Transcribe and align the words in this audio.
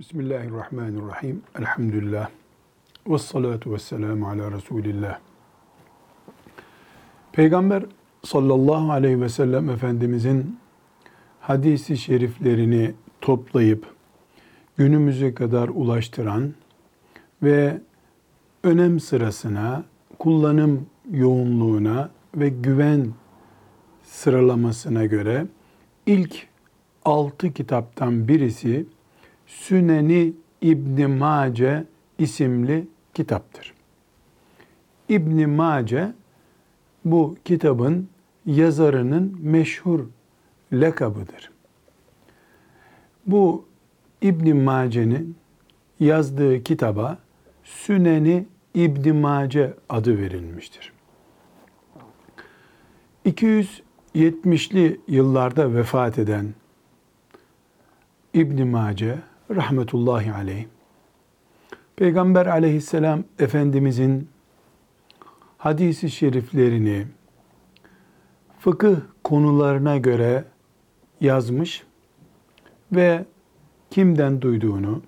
Bismillahirrahmanirrahim. 0.00 1.42
Elhamdülillah. 1.58 2.28
Ve 3.06 3.18
salatu 3.18 3.72
ve 3.72 3.78
selamu 3.78 4.28
ala 4.28 4.52
Resulillah. 4.52 5.18
Peygamber 7.32 7.82
sallallahu 8.24 8.92
aleyhi 8.92 9.20
ve 9.20 9.28
sellem 9.28 9.70
Efendimizin 9.70 10.58
hadisi 11.40 11.96
şeriflerini 11.96 12.94
toplayıp 13.20 13.86
günümüze 14.76 15.34
kadar 15.34 15.68
ulaştıran 15.68 16.54
ve 17.42 17.80
önem 18.62 19.00
sırasına, 19.00 19.84
kullanım 20.18 20.86
yoğunluğuna 21.10 22.10
ve 22.34 22.48
güven 22.48 23.08
sıralamasına 24.02 25.04
göre 25.04 25.46
ilk 26.06 26.46
altı 27.04 27.52
kitaptan 27.52 28.28
birisi 28.28 28.86
Süneni 29.50 30.32
İbn 30.60 31.10
Mace 31.10 31.84
isimli 32.18 32.88
kitaptır. 33.14 33.74
İbn 35.08 35.48
Mace 35.50 36.12
bu 37.04 37.36
kitabın 37.44 38.08
yazarının 38.46 39.38
meşhur 39.42 40.00
lakabıdır. 40.72 41.50
Bu 43.26 43.64
İbn 44.22 44.56
Mace'nin 44.56 45.36
yazdığı 46.00 46.62
kitaba 46.62 47.18
Süneni 47.64 48.46
İbn 48.74 49.16
Mace 49.16 49.74
adı 49.88 50.18
verilmiştir. 50.18 50.92
270'li 53.26 55.00
yıllarda 55.08 55.74
vefat 55.74 56.18
eden 56.18 56.54
İbn 58.34 58.66
Mace 58.66 59.18
rahmetullahi 59.56 60.32
aleyh. 60.32 60.64
Peygamber 61.96 62.46
aleyhisselam 62.46 63.24
Efendimizin 63.38 64.28
hadisi 65.58 66.10
şeriflerini 66.10 67.06
fıkıh 68.58 68.96
konularına 69.24 69.96
göre 69.96 70.44
yazmış 71.20 71.82
ve 72.92 73.24
kimden 73.90 74.42
duyduğunu, 74.42 75.02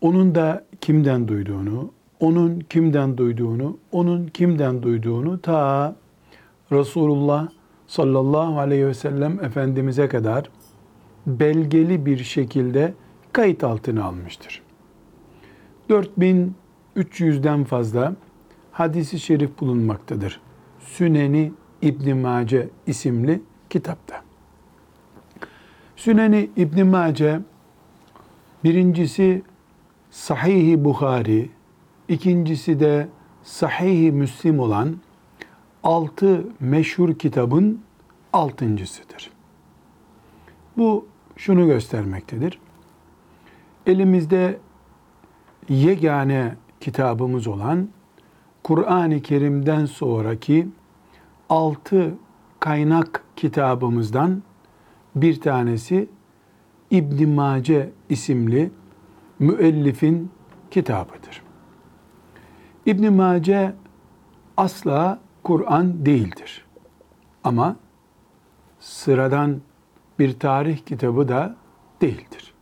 onun 0.00 0.34
da 0.34 0.64
kimden 0.80 1.28
duyduğunu, 1.28 1.90
onun 2.20 2.60
kimden 2.60 3.18
duyduğunu, 3.18 3.78
onun 3.92 4.26
kimden 4.26 4.82
duyduğunu 4.82 5.40
ta 5.40 5.96
Resulullah 6.72 7.48
sallallahu 7.86 8.58
aleyhi 8.58 8.86
ve 8.86 8.94
sellem 8.94 9.44
Efendimiz'e 9.44 10.08
kadar 10.08 10.50
belgeli 11.26 12.06
bir 12.06 12.18
şekilde 12.18 12.94
kayıt 13.32 13.64
altına 13.64 14.04
almıştır. 14.04 14.62
4300'den 15.90 17.64
fazla 17.64 18.14
hadisi 18.72 19.20
şerif 19.20 19.60
bulunmaktadır. 19.60 20.40
Süneni 20.80 21.52
İbn 21.82 22.16
Mace 22.16 22.68
isimli 22.86 23.42
kitapta. 23.70 24.22
Süneni 25.96 26.50
İbn 26.56 26.86
Mace 26.86 27.40
birincisi 28.64 29.42
Sahih-i 30.10 30.84
Bukhari, 30.84 31.50
ikincisi 32.08 32.80
de 32.80 33.08
Sahih-i 33.42 34.12
Müslim 34.12 34.58
olan 34.58 34.96
altı 35.82 36.46
meşhur 36.60 37.14
kitabın 37.14 37.82
altıncısıdır. 38.32 39.30
Bu 40.76 41.06
şunu 41.36 41.66
göstermektedir. 41.66 42.60
Elimizde 43.86 44.58
yegane 45.68 46.54
kitabımız 46.80 47.46
olan 47.46 47.88
Kur'an-ı 48.62 49.22
Kerim'den 49.22 49.86
sonraki 49.86 50.68
altı 51.48 52.14
kaynak 52.60 53.24
kitabımızdan 53.36 54.42
bir 55.16 55.40
tanesi 55.40 56.08
İbn 56.90 57.28
Mace 57.28 57.90
isimli 58.08 58.70
müellifin 59.38 60.30
kitabıdır. 60.70 61.42
İbn 62.86 63.12
Mace 63.12 63.74
asla 64.56 65.18
Kur'an 65.42 66.06
değildir. 66.06 66.64
Ama 67.44 67.76
sıradan 68.80 69.60
bir 70.18 70.38
tarih 70.38 70.78
kitabı 70.78 71.28
da 71.28 71.56
değildir. 72.00 72.54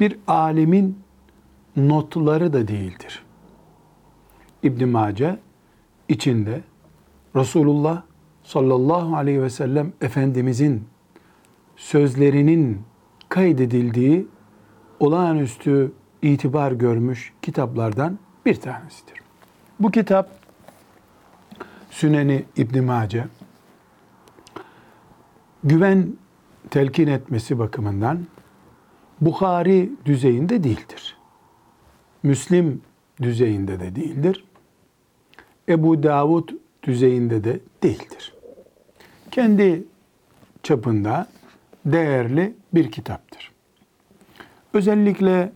Bir 0.00 0.18
alimin 0.26 0.98
notları 1.76 2.52
da 2.52 2.68
değildir. 2.68 3.22
İbn 4.62 4.88
Mace 4.88 5.38
içinde 6.08 6.60
Resulullah 7.36 8.02
sallallahu 8.42 9.16
aleyhi 9.16 9.42
ve 9.42 9.50
sellem 9.50 9.92
Efendimizin 10.00 10.84
sözlerinin 11.76 12.82
kaydedildiği 13.28 14.26
olağanüstü 15.00 15.92
itibar 16.22 16.72
görmüş 16.72 17.32
kitaplardan 17.42 18.18
bir 18.46 18.54
tanesidir. 18.54 19.20
Bu 19.80 19.90
kitap 19.90 20.30
Süneni 21.90 22.44
İbn 22.56 22.84
Mace 22.84 23.24
güven 25.64 26.12
telkin 26.70 27.06
etmesi 27.06 27.58
bakımından 27.58 28.26
Bukhari 29.20 29.90
düzeyinde 30.04 30.64
değildir. 30.64 31.16
Müslim 32.22 32.82
düzeyinde 33.22 33.80
de 33.80 33.96
değildir. 33.96 34.44
Ebu 35.68 36.02
Davud 36.02 36.48
düzeyinde 36.82 37.44
de 37.44 37.60
değildir. 37.82 38.34
Kendi 39.30 39.84
çapında 40.62 41.28
değerli 41.84 42.54
bir 42.74 42.90
kitaptır. 42.90 43.52
Özellikle 44.74 45.52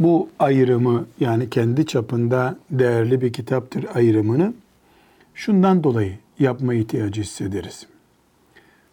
bu 0.00 0.28
ayrımı 0.38 1.06
yani 1.20 1.50
kendi 1.50 1.86
çapında 1.86 2.58
değerli 2.70 3.20
bir 3.20 3.32
kitaptır 3.32 3.86
ayrımını 3.94 4.54
şundan 5.34 5.84
dolayı 5.84 6.18
yapma 6.38 6.74
ihtiyacı 6.74 7.20
hissederiz. 7.20 7.86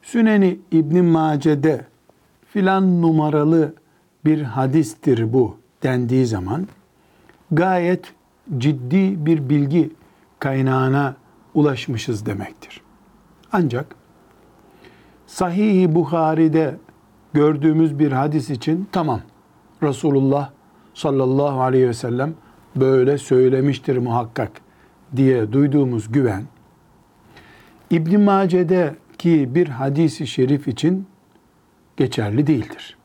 Süneni 0.02 0.60
İbn 0.72 1.04
Mace'de 1.04 1.86
filan 2.46 3.02
numaralı 3.02 3.74
bir 4.26 4.42
hadistir 4.42 5.34
bu 5.34 5.58
dendiği 5.84 6.26
zaman 6.26 6.68
gayet 7.52 8.14
ciddi 8.58 9.26
bir 9.26 9.50
bilgi 9.50 9.92
kaynağına 10.40 11.16
ulaşmışız 11.54 12.26
demektir. 12.26 12.82
Ancak 13.52 13.96
Sahih-i 15.28 15.96
Bukhari'de 15.96 16.76
gördüğümüz 17.34 18.00
bir 18.00 18.12
hadis 18.12 18.50
için 18.50 18.90
tamam 18.92 19.22
Resulullah 19.84 20.50
sallallahu 20.94 21.62
aleyhi 21.62 21.88
ve 21.88 21.94
sellem 21.94 22.34
böyle 22.76 23.18
söylemiştir 23.18 23.98
muhakkak 23.98 24.52
diye 25.16 25.54
duyduğumuz 25.54 26.12
güven 26.12 26.44
İbn 27.90 28.20
Mace'de 28.20 28.96
ki 29.20 29.50
bir 29.56 29.68
hadisi 29.68 30.28
şerif 30.28 30.68
için 30.68 31.08
geçerli 31.98 32.48
değildir. 32.48 32.98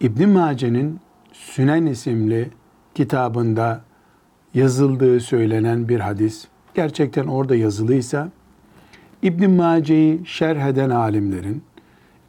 İbn 0.00 0.28
Mace'nin 0.28 1.00
Sünen 1.32 1.86
isimli 1.86 2.50
kitabında 2.94 3.84
yazıldığı 4.54 5.20
söylenen 5.20 5.88
bir 5.88 6.00
hadis 6.00 6.44
gerçekten 6.74 7.26
orada 7.26 7.56
yazılıysa 7.56 8.30
İbn 9.22 9.50
Mace'yi 9.50 10.26
şerh 10.26 10.66
eden 10.66 10.90
alimlerin 10.90 11.62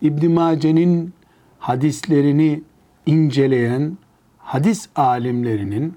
İbn 0.02 0.32
Mace'nin 0.32 1.14
hadislerini 1.60 2.62
inceleyen 3.06 3.98
hadis 4.38 4.90
alimlerinin 4.96 5.96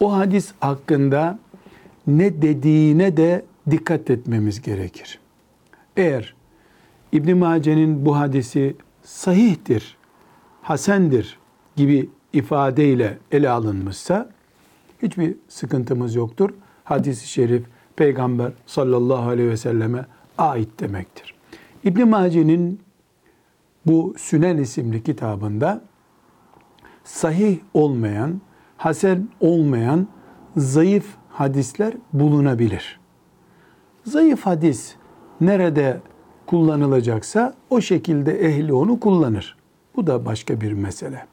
o 0.00 0.16
hadis 0.16 0.52
hakkında 0.60 1.38
ne 2.06 2.42
dediğine 2.42 3.16
de 3.16 3.44
dikkat 3.70 4.10
etmemiz 4.10 4.62
gerekir. 4.62 5.18
Eğer 5.96 6.34
İbn 7.12 7.36
Mace'nin 7.36 8.06
bu 8.06 8.16
hadisi 8.16 8.76
sahihtir, 9.02 9.96
hasendir 10.62 11.38
gibi 11.76 12.10
ifadeyle 12.32 13.18
ele 13.32 13.50
alınmışsa 13.50 14.30
hiçbir 15.02 15.36
sıkıntımız 15.48 16.14
yoktur. 16.14 16.50
Hadis-i 16.84 17.28
şerif 17.28 17.64
Peygamber 17.96 18.52
sallallahu 18.66 19.28
aleyhi 19.28 19.50
ve 19.50 19.56
selleme 19.56 20.06
ait 20.38 20.80
demektir. 20.80 21.34
İbn 21.84 22.08
Mace'nin 22.08 22.80
bu 23.86 24.14
Sünen 24.18 24.56
isimli 24.56 25.02
kitabında 25.02 25.82
sahih 27.04 27.58
olmayan, 27.74 28.40
hasen 28.76 29.28
olmayan 29.40 30.08
zayıf 30.56 31.06
hadisler 31.28 31.94
bulunabilir. 32.12 33.00
Zayıf 34.04 34.46
hadis 34.46 34.94
nerede 35.40 36.00
kullanılacaksa 36.46 37.54
o 37.70 37.80
şekilde 37.80 38.46
ehli 38.46 38.72
onu 38.72 39.00
kullanır. 39.00 39.56
Bu 39.96 40.06
da 40.06 40.24
başka 40.24 40.60
bir 40.60 40.72
mesele. 40.72 41.26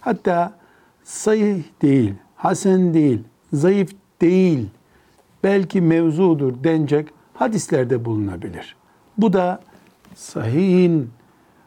Hatta 0.00 0.58
sahih 1.04 1.62
değil, 1.82 2.14
hasen 2.36 2.94
değil, 2.94 3.20
zayıf 3.52 3.90
değil, 4.20 4.68
belki 5.44 5.80
mevzudur 5.80 6.64
denecek 6.64 7.08
hadislerde 7.34 8.04
bulunabilir. 8.04 8.76
Bu 9.18 9.32
da 9.32 9.60
sahihin, 10.14 11.10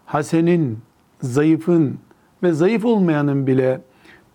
hasenin, 0.05 0.79
zayıfın 1.21 1.99
ve 2.43 2.51
zayıf 2.51 2.85
olmayanın 2.85 3.47
bile 3.47 3.81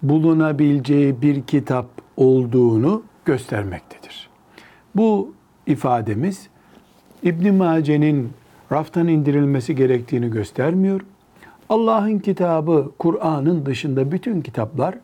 bulunabileceği 0.03 1.23
bir 1.23 1.43
kitap 1.43 1.87
olduğunu 2.17 3.03
göstermektedir. 3.25 4.29
Bu 4.95 5.35
ifademiz 5.67 6.49
İbn 7.23 7.55
Mace'nin 7.55 8.31
raftan 8.73 9.09
indirilmesi 9.09 9.75
gerektiğini 9.77 10.31
göstermiyor. 10.31 11.01
Allah'ın 11.69 12.19
kitabı 12.19 12.93
Kur'an'ın 12.99 13.67
dışında 13.67 14.13
bütün 14.13 14.41
kitaplar 14.41 14.95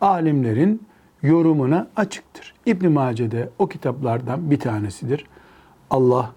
alimlerin 0.00 0.82
yorumuna 1.22 1.88
açıktır. 1.96 2.54
İbn 2.66 2.88
Mace'de 2.88 3.48
o 3.58 3.68
kitaplardan 3.68 4.50
bir 4.50 4.58
tanesidir. 4.58 5.26
Allah 5.90 6.32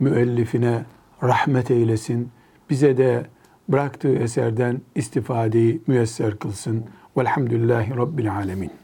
müellifine 0.00 0.84
rahmet 1.22 1.70
eylesin. 1.70 2.28
Bize 2.70 2.96
de 2.96 3.26
bıraktığı 3.68 4.14
eserden 4.14 4.80
istifadeyi 4.94 5.82
müyesser 5.86 6.38
kılsın. 6.38 6.84
Velhamdülillahi 7.16 7.96
Rabbil 7.96 8.34
Alemin. 8.34 8.81